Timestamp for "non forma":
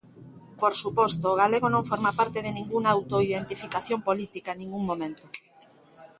1.71-2.11